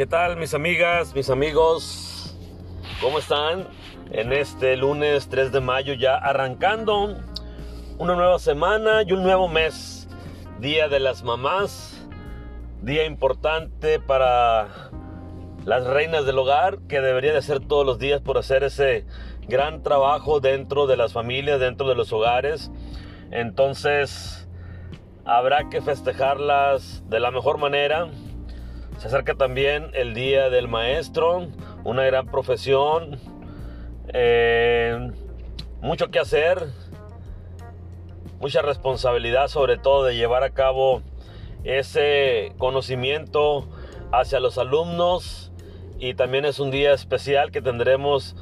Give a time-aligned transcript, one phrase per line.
[0.00, 2.34] ¿Qué tal mis amigas, mis amigos?
[3.02, 3.68] ¿Cómo están?
[4.10, 7.18] En este lunes 3 de mayo ya arrancando
[7.98, 10.08] una nueva semana y un nuevo mes.
[10.58, 12.08] Día de las mamás.
[12.80, 14.68] Día importante para
[15.66, 19.04] las reinas del hogar que debería de ser todos los días por hacer ese
[19.48, 22.70] gran trabajo dentro de las familias, dentro de los hogares.
[23.30, 24.48] Entonces
[25.26, 28.08] habrá que festejarlas de la mejor manera
[29.00, 31.48] se acerca también el Día del Maestro,
[31.84, 33.18] una gran profesión,
[34.08, 35.10] eh,
[35.80, 36.66] mucho que hacer,
[38.40, 41.00] mucha responsabilidad sobre todo de llevar a cabo
[41.64, 43.70] ese conocimiento
[44.12, 45.50] hacia los alumnos
[45.98, 48.36] y también es un día especial que tendremos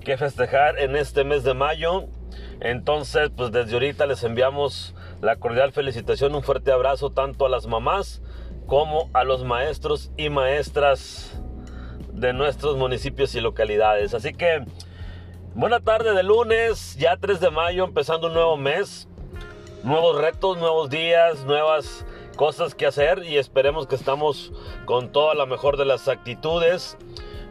[0.00, 2.06] que festejar en este mes de mayo.
[2.60, 7.66] Entonces, pues desde ahorita les enviamos la cordial felicitación, un fuerte abrazo tanto a las
[7.66, 8.22] mamás
[8.68, 11.40] como a los maestros y maestras
[12.12, 14.12] de nuestros municipios y localidades.
[14.12, 14.62] Así que
[15.54, 19.08] buena tarde de lunes, ya 3 de mayo, empezando un nuevo mes,
[19.82, 22.04] nuevos retos, nuevos días, nuevas
[22.36, 24.52] cosas que hacer y esperemos que estamos
[24.84, 26.98] con toda la mejor de las actitudes.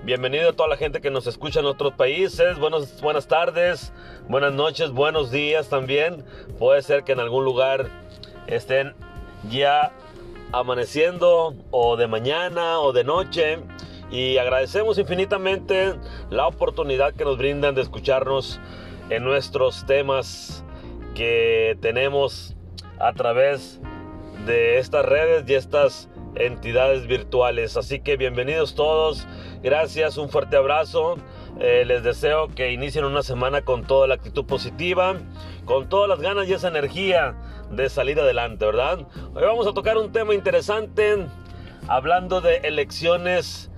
[0.03, 2.59] Bienvenido a toda la gente que nos escucha en otros países.
[2.59, 3.91] Buenos, buenas tardes,
[4.29, 6.23] buenas noches, buenos días también.
[6.59, 7.89] Puede ser que en algún lugar
[8.45, 8.93] estén
[9.49, 9.91] ya
[10.51, 13.59] amaneciendo o de mañana o de noche
[14.09, 15.95] y agradecemos infinitamente
[16.29, 18.59] la oportunidad que nos brindan de escucharnos
[19.09, 20.63] en nuestros temas
[21.15, 22.55] que tenemos
[22.99, 23.79] a través
[24.45, 27.75] de estas redes y estas entidades virtuales.
[27.75, 29.27] Así que bienvenidos todos,
[29.61, 31.17] gracias, un fuerte abrazo.
[31.59, 35.15] Eh, les deseo que inicien una semana con toda la actitud positiva,
[35.65, 37.35] con todas las ganas y esa energía
[37.71, 38.99] de salir adelante, ¿verdad?
[39.33, 41.25] Hoy vamos a tocar un tema interesante
[41.87, 43.71] hablando de elecciones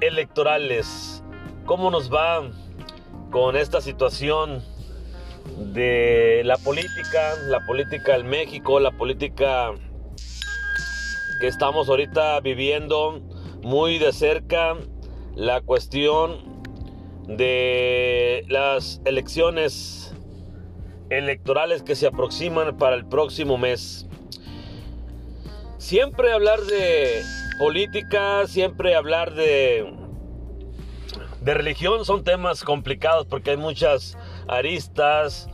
[0.00, 1.22] electorales.
[1.66, 2.42] ¿Cómo nos va
[3.30, 4.62] con esta situación
[5.58, 9.72] de la política, la política en México, la política
[11.38, 13.20] que estamos ahorita viviendo
[13.62, 14.74] muy de cerca,
[15.34, 16.49] la cuestión
[17.26, 20.14] de las elecciones
[21.10, 24.06] electorales que se aproximan para el próximo mes.
[25.78, 27.22] Siempre hablar de
[27.58, 29.92] política, siempre hablar de,
[31.40, 34.16] de religión son temas complicados porque hay muchas
[34.46, 35.48] aristas,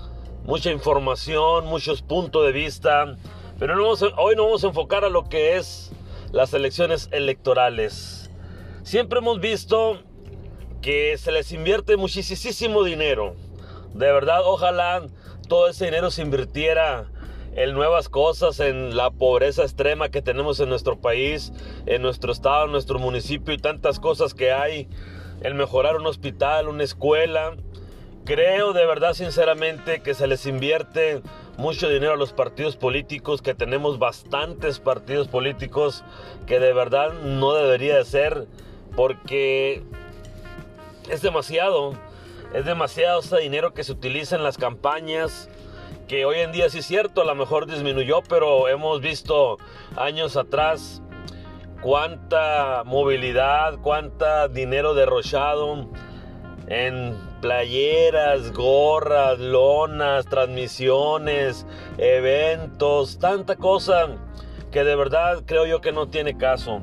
[0.44, 3.16] mucha información, muchos puntos de vista.
[3.58, 3.74] Pero
[4.16, 5.92] hoy no vamos a enfocar a lo que es
[6.32, 8.30] las elecciones electorales.
[8.82, 10.02] Siempre hemos visto
[10.86, 13.34] que se les invierte muchísimo dinero.
[13.94, 15.04] De verdad, ojalá
[15.48, 17.10] todo ese dinero se invirtiera
[17.56, 21.52] en nuevas cosas, en la pobreza extrema que tenemos en nuestro país,
[21.86, 24.88] en nuestro estado, en nuestro municipio y tantas cosas que hay,
[25.40, 27.56] el mejorar un hospital, una escuela.
[28.24, 31.20] Creo de verdad sinceramente que se les invierte
[31.56, 36.04] mucho dinero a los partidos políticos, que tenemos bastantes partidos políticos
[36.46, 38.46] que de verdad no debería de ser
[38.94, 39.82] porque
[41.08, 41.94] es demasiado.
[42.54, 45.48] Es demasiado ese dinero que se utiliza en las campañas,
[46.08, 49.58] que hoy en día sí es cierto, a lo mejor disminuyó, pero hemos visto
[49.96, 51.02] años atrás
[51.82, 55.88] cuánta movilidad, cuánta dinero derrochado
[56.68, 61.66] en playeras, gorras, lonas, transmisiones,
[61.98, 64.08] eventos, tanta cosa
[64.70, 66.80] que de verdad creo yo que no tiene caso.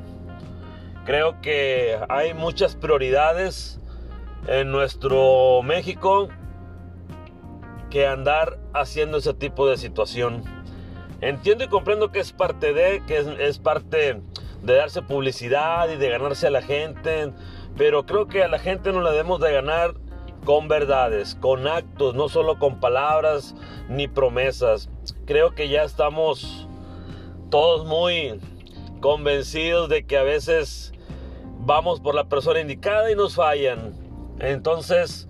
[1.04, 3.80] Creo que hay muchas prioridades
[4.46, 6.28] en nuestro México
[7.90, 10.42] que andar haciendo ese tipo de situación.
[11.20, 14.20] Entiendo y comprendo que es parte de, que es, parte
[14.62, 17.32] de darse publicidad y de ganarse a la gente,
[17.76, 19.94] pero creo que a la gente no la debemos de ganar
[20.44, 23.54] con verdades, con actos, no solo con palabras
[23.88, 24.90] ni promesas.
[25.24, 26.68] Creo que ya estamos
[27.48, 28.40] todos muy
[29.00, 30.92] convencidos de que a veces
[31.60, 34.03] vamos por la persona indicada y nos fallan.
[34.40, 35.28] Entonces,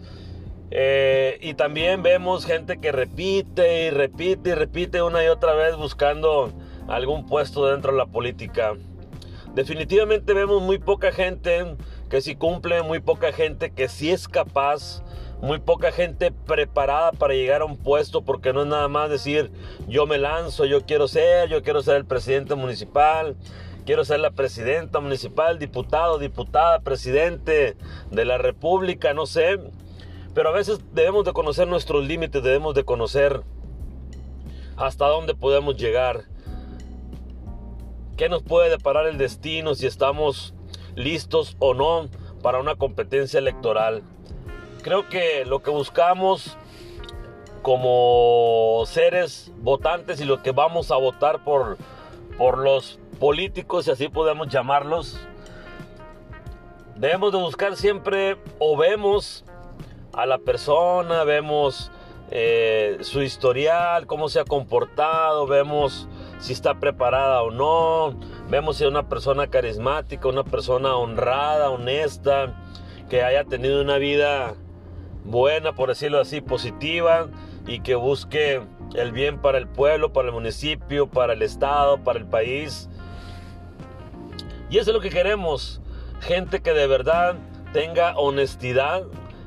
[0.71, 5.77] eh, y también vemos gente que repite y repite y repite una y otra vez
[5.77, 6.53] buscando
[6.89, 8.75] algún puesto dentro de la política.
[9.55, 11.77] Definitivamente vemos muy poca gente
[12.11, 15.03] que sí cumple, muy poca gente que sí es capaz,
[15.41, 19.53] muy poca gente preparada para llegar a un puesto porque no es nada más decir
[19.87, 23.37] yo me lanzo, yo quiero ser, yo quiero ser el presidente municipal,
[23.87, 27.77] quiero ser la presidenta municipal, diputado, diputada, presidente
[28.11, 29.59] de la república, no sé.
[30.35, 33.43] Pero a veces debemos de conocer nuestros límites, debemos de conocer
[34.77, 36.25] hasta dónde podemos llegar.
[38.17, 40.55] ¿Qué nos puede deparar el destino si estamos
[40.97, 42.09] listos o no
[42.43, 44.03] para una competencia electoral.
[44.83, 46.57] Creo que lo que buscamos
[47.63, 51.79] como seres votantes y lo que vamos a votar por,
[52.37, 55.19] por los políticos, si así podemos llamarlos,
[56.95, 59.47] debemos de buscar siempre o vemos
[60.13, 61.91] a la persona, vemos
[62.31, 66.07] eh, su historial, cómo se ha comportado, vemos
[66.39, 68.15] si está preparada o no,
[68.51, 72.63] vemos si es una persona carismática, una persona honrada, honesta,
[73.09, 74.55] que haya tenido una vida
[75.25, 77.29] buena, por decirlo así, positiva
[77.67, 78.61] y que busque
[78.95, 82.91] el bien para el pueblo, para el municipio, para el estado, para el país.
[84.75, 85.81] Y eso es lo que queremos,
[86.21, 87.37] gente que de verdad
[87.73, 89.05] tenga honestidad,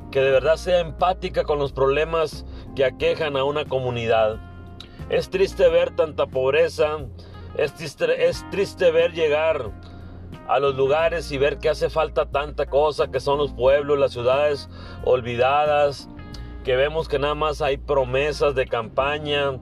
[0.10, 2.46] que de verdad sea empática con los problemas
[2.78, 4.40] que aquejan a una comunidad.
[5.10, 7.00] Es triste ver tanta pobreza,
[7.58, 9.70] es triste, es triste ver llegar
[10.48, 14.14] a los lugares y ver que hace falta tanta cosa, que son los pueblos, las
[14.14, 14.70] ciudades
[15.04, 16.08] olvidadas,
[16.64, 19.60] que vemos que nada más hay promesas de campaña,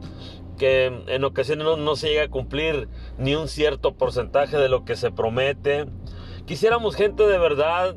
[0.57, 2.87] que en ocasiones no, se llega a cumplir
[3.17, 5.85] ni un cierto porcentaje de lo que se promete.
[6.45, 7.95] Quisiéramos gente de verdad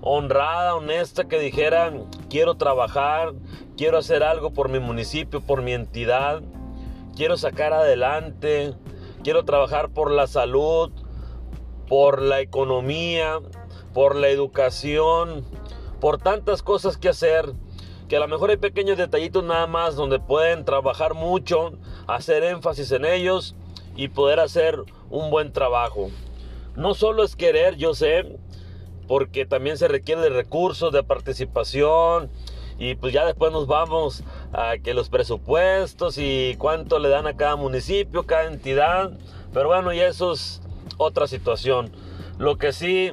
[0.00, 1.92] honrada, honesta, que dijera,
[2.28, 3.32] quiero trabajar,
[3.76, 6.42] quiero hacer algo por mi municipio, por mi entidad,
[7.16, 8.74] quiero sacar adelante,
[9.22, 10.92] quiero trabajar por la salud,
[11.88, 13.38] por la economía,
[13.94, 15.44] por la educación,
[16.00, 17.52] por tantas cosas que hacer,
[18.08, 22.92] que a lo mejor hay pequeños detallitos nada más donde pueden trabajar mucho, hacer énfasis
[22.92, 23.54] en ellos
[23.96, 24.78] y poder hacer
[25.10, 26.10] un buen trabajo.
[26.76, 28.36] No solo es querer, yo sé,
[29.06, 32.30] porque también se requiere de recursos, de participación,
[32.78, 37.36] y pues ya después nos vamos a que los presupuestos y cuánto le dan a
[37.36, 39.12] cada municipio, cada entidad.
[39.52, 40.60] Pero bueno, y eso es
[40.96, 41.92] otra situación.
[42.38, 43.12] Lo que sí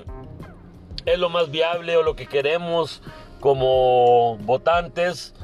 [1.06, 3.04] es lo más viable o lo que queremos
[3.40, 5.36] como votantes,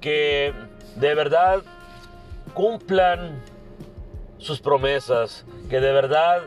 [0.00, 0.54] que
[0.96, 1.62] de verdad
[2.58, 3.40] cumplan
[4.38, 6.42] sus promesas, que de verdad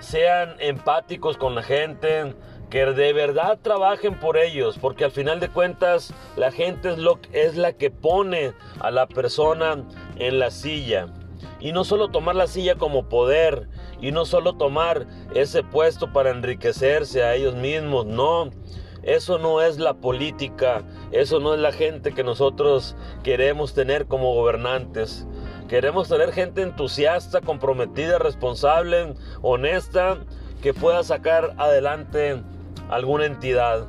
[0.00, 2.34] sean empáticos con la gente,
[2.70, 7.20] que de verdad trabajen por ellos, porque al final de cuentas la gente es, lo,
[7.30, 9.84] es la que pone a la persona
[10.16, 11.06] en la silla.
[11.60, 13.68] Y no solo tomar la silla como poder,
[14.00, 15.06] y no solo tomar
[15.36, 18.50] ese puesto para enriquecerse a ellos mismos, no.
[19.04, 24.34] Eso no es la política, eso no es la gente que nosotros queremos tener como
[24.34, 25.28] gobernantes.
[25.68, 30.18] Queremos tener gente entusiasta, comprometida, responsable, honesta,
[30.62, 32.42] que pueda sacar adelante
[32.90, 33.86] alguna entidad.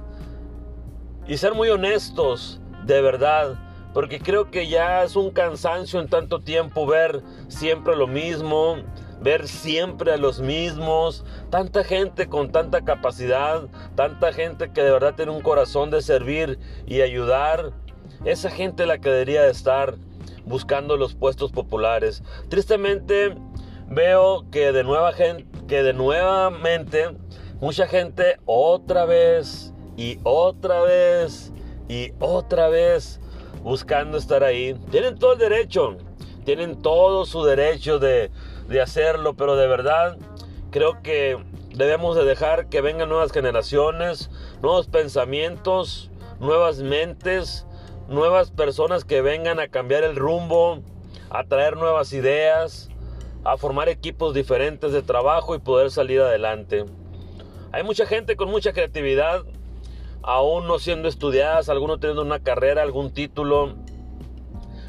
[1.28, 3.56] Y ser muy honestos, de verdad,
[3.94, 8.78] porque creo que ya es un cansancio en tanto tiempo ver siempre lo mismo,
[9.22, 13.64] ver siempre a los mismos, tanta gente con tanta capacidad,
[13.96, 17.74] tanta gente que de verdad tiene un corazón de servir y ayudar.
[18.24, 19.96] Esa gente la que debería estar
[20.46, 22.24] buscando los puestos populares.
[22.50, 23.36] Tristemente
[23.88, 27.10] veo que de nueva gente, que de nuevamente
[27.62, 31.54] Mucha gente otra vez y otra vez
[31.88, 33.22] y otra vez
[33.64, 34.74] buscando estar ahí.
[34.92, 35.96] Tienen todo el derecho,
[36.44, 38.30] tienen todo su derecho de,
[38.68, 40.18] de hacerlo, pero de verdad
[40.70, 41.38] creo que
[41.74, 44.30] debemos de dejar que vengan nuevas generaciones,
[44.62, 46.12] nuevos pensamientos,
[46.42, 47.66] nuevas mentes,
[48.08, 50.82] nuevas personas que vengan a cambiar el rumbo,
[51.30, 52.90] a traer nuevas ideas,
[53.44, 56.86] a formar equipos diferentes de trabajo y poder salir adelante.
[57.72, 59.44] Hay mucha gente con mucha creatividad,
[60.22, 63.76] aún no siendo estudiadas, algunos teniendo una carrera, algún título.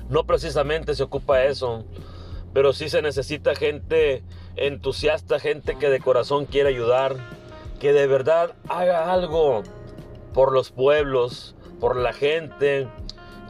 [0.09, 1.85] No precisamente se ocupa eso,
[2.53, 4.23] pero sí se necesita gente
[4.57, 7.17] entusiasta, gente que de corazón quiere ayudar,
[7.81, 9.63] que de verdad haga algo
[10.33, 12.89] por los pueblos, por la gente,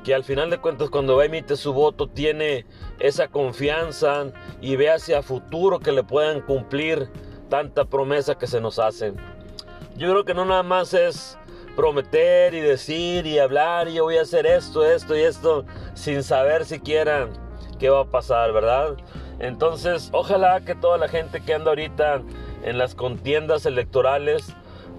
[0.07, 2.65] que al final de cuentas cuando va a emitir su voto tiene
[3.01, 4.27] esa confianza
[4.61, 7.11] y ve hacia futuro que le puedan cumplir
[7.51, 9.15] tanta promesa que se nos hace.
[9.97, 11.37] Yo creo que no nada más es
[11.75, 16.23] prometer y decir y hablar y yo voy a hacer esto, esto y esto sin
[16.23, 17.29] saber siquiera
[17.81, 18.97] qué va a pasar, ¿verdad?
[19.41, 22.23] Entonces, ojalá que toda la gente que anda ahorita
[22.63, 24.55] en las contiendas electorales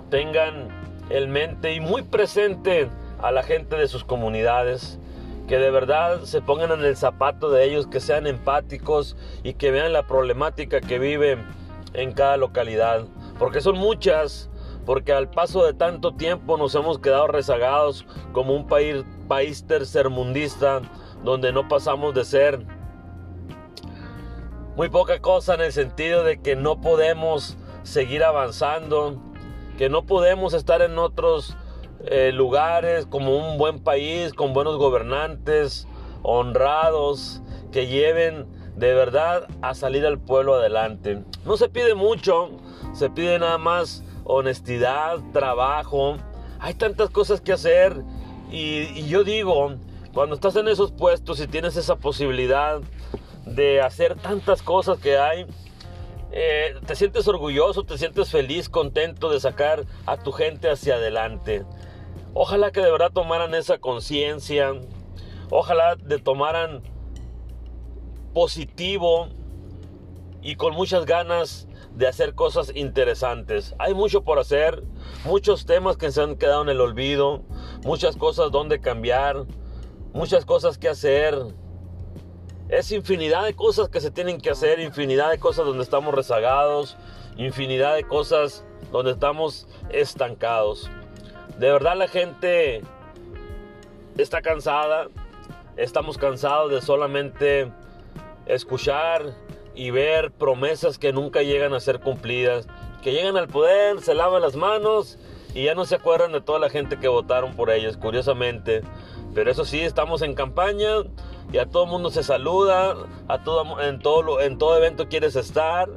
[0.10, 0.68] tengan
[1.10, 2.90] el mente y muy presente
[3.22, 5.00] a la gente de sus comunidades,
[5.48, 9.72] que de verdad se pongan en el zapato de ellos, que sean empáticos y que
[9.72, 11.46] vean la problemática que viven
[11.94, 13.06] en cada localidad,
[13.40, 14.50] porque son muchas,
[14.86, 20.82] porque al paso de tanto tiempo nos hemos quedado rezagados como un país, país tercermundista,
[21.24, 22.66] donde no pasamos de ser
[24.76, 29.20] muy poca cosa en el sentido de que no podemos seguir avanzando,
[29.78, 31.56] que no podemos estar en otros
[32.06, 35.88] eh, lugares como un buen país, con buenos gobernantes,
[36.22, 41.24] honrados, que lleven de verdad a salir al pueblo adelante.
[41.46, 42.52] No se pide mucho,
[42.94, 46.18] se pide nada más honestidad, trabajo.
[46.60, 48.04] Hay tantas cosas que hacer
[48.52, 49.76] y, yo digo,
[50.14, 52.82] cuando estás en esos puestos y tienes esa posibilidad
[53.46, 55.46] de hacer tantas cosas que hay,
[56.32, 61.66] eh, te sientes orgulloso, te sientes feliz, contento de sacar a tu gente hacia adelante.
[62.34, 64.74] Ojalá que de verdad tomaran esa conciencia,
[65.50, 66.84] ojalá de tomaran
[68.34, 69.30] positivo
[70.42, 73.74] y con muchas ganas de hacer cosas interesantes.
[73.80, 74.84] Hay mucho por hacer,
[75.26, 77.42] muchos temas que se han quedado en el olvido,
[77.84, 79.46] muchas cosas donde cambiar,
[80.14, 81.36] muchas cosas que hacer.
[82.70, 86.98] Es infinidad de cosas que se tienen que hacer, infinidad de cosas donde estamos rezagados,
[87.38, 90.90] infinidad de cosas donde estamos estancados.
[91.60, 92.82] De verdad la gente
[94.18, 95.08] está cansada,
[95.78, 97.72] estamos cansados de solamente
[98.48, 99.34] escuchar
[99.74, 102.68] y ver promesas que nunca llegan a ser cumplidas,
[103.02, 105.18] que llegan al poder, se lavan las manos
[105.54, 108.82] y ya no se acuerdan de toda la gente que votaron por ellas, curiosamente.
[109.34, 111.04] Pero eso sí, estamos en campaña
[111.52, 112.96] y a todo mundo se saluda,
[113.28, 115.90] a todo, en, todo, en todo evento quieres estar,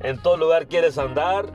[0.00, 1.46] en todo lugar quieres andar,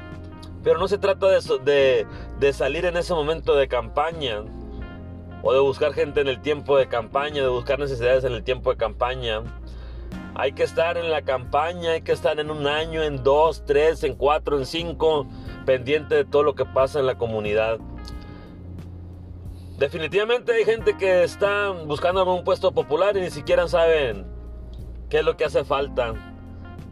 [0.63, 2.07] pero no se trata de, de,
[2.39, 4.43] de salir en ese momento de campaña
[5.41, 8.71] o de buscar gente en el tiempo de campaña, de buscar necesidades en el tiempo
[8.71, 9.43] de campaña.
[10.35, 14.03] Hay que estar en la campaña, hay que estar en un año, en dos, tres,
[14.03, 15.27] en cuatro, en cinco,
[15.65, 17.77] pendiente de todo lo que pasa en la comunidad.
[19.77, 24.25] Definitivamente hay gente que está buscando un puesto popular y ni siquiera saben
[25.10, 26.13] qué es lo que hace falta.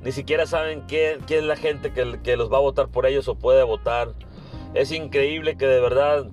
[0.04, 3.28] Ni siquiera saben quién es la gente que, que los va a votar por ellos
[3.28, 4.14] o puede votar.
[4.74, 6.28] Es increíble que de verdad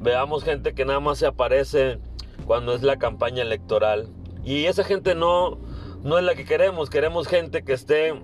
[0.00, 1.98] veamos gente que nada más se aparece
[2.46, 4.08] cuando es la campaña electoral.
[4.42, 5.58] Y esa gente no,
[6.02, 6.88] no es la que queremos.
[6.88, 8.14] Queremos gente que esté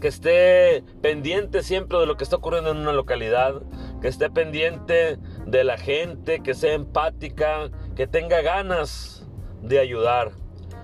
[0.00, 3.62] que esté pendiente siempre de lo que está ocurriendo en una localidad,
[4.00, 9.26] que esté pendiente de la gente, que sea empática, que tenga ganas
[9.62, 10.32] de ayudar.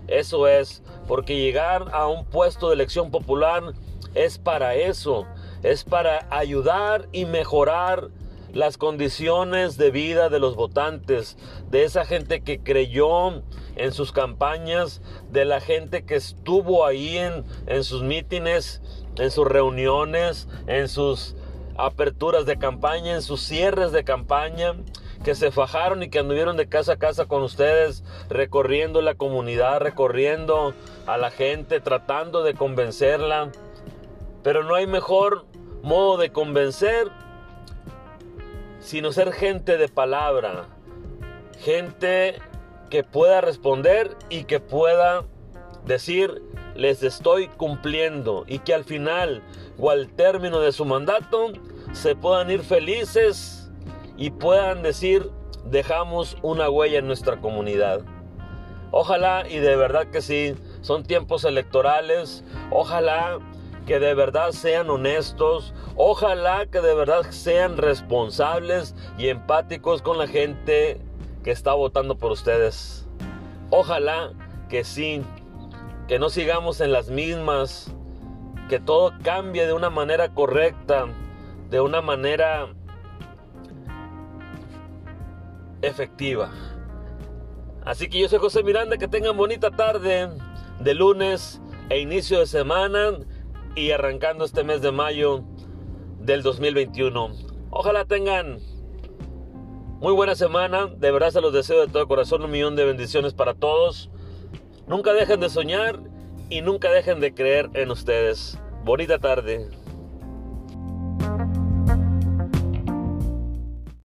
[0.07, 3.75] Eso es, porque llegar a un puesto de elección popular
[4.15, 5.27] es para eso,
[5.62, 8.09] es para ayudar y mejorar
[8.53, 11.37] las condiciones de vida de los votantes,
[11.71, 13.43] de esa gente que creyó
[13.77, 18.81] en sus campañas, de la gente que estuvo ahí en, en sus mítines,
[19.19, 21.37] en sus reuniones, en sus
[21.78, 24.75] aperturas de campaña, en sus cierres de campaña,
[25.25, 29.80] que se fajaron y que anduvieron de casa a casa con ustedes, recorriendo la comunidad,
[29.80, 30.75] recorriendo
[31.06, 33.50] a la gente, tratando de convencerla.
[34.42, 35.47] Pero no hay mejor
[35.82, 37.11] modo de convencer
[38.80, 40.66] sino ser gente de palabra,
[41.58, 42.37] gente
[42.88, 45.25] que pueda responder y que pueda
[45.85, 46.42] decir,
[46.75, 49.42] les estoy cumpliendo y que al final
[49.78, 51.52] o al término de su mandato
[51.92, 53.70] se puedan ir felices
[54.16, 55.30] y puedan decir,
[55.64, 58.02] dejamos una huella en nuestra comunidad.
[58.90, 63.38] Ojalá y de verdad que sí, son tiempos electorales, ojalá
[63.87, 70.26] que de verdad sean honestos, ojalá que de verdad sean responsables y empáticos con la
[70.26, 71.00] gente
[71.44, 73.06] que está votando por ustedes.
[73.70, 74.32] Ojalá
[74.68, 75.23] que sí,
[76.06, 77.94] que no sigamos en las mismas,
[78.68, 81.06] que todo cambie de una manera correcta,
[81.70, 82.68] de una manera
[85.82, 86.50] efectiva.
[87.84, 90.28] Así que yo soy José Miranda, que tengan bonita tarde
[90.80, 93.18] de lunes e inicio de semana
[93.75, 95.44] y arrancando este mes de mayo
[96.20, 97.30] del 2021.
[97.70, 98.58] Ojalá tengan
[100.00, 100.87] muy buena semana.
[100.87, 104.10] De verdad se los deseo de todo corazón un millón de bendiciones para todos.
[104.87, 106.00] Nunca dejen de soñar
[106.50, 108.59] y nunca dejen de creer en ustedes.
[108.85, 109.69] Bonita tarde.